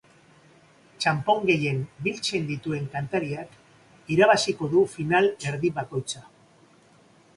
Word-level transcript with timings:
Txanpon 1.03 1.43
gehien 1.49 1.83
biltzen 2.07 2.47
dituen 2.53 2.87
kantariak, 2.95 3.53
irabaziko 4.17 4.71
du 4.73 4.85
final 4.95 5.29
erdi 5.51 5.73
bakoitza. 5.77 6.25